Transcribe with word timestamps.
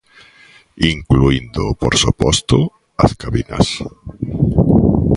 Incluíndo, 0.95 1.63
por 1.81 1.93
suposto, 2.03 2.57
as 3.05 3.11
cabinas. 3.21 3.67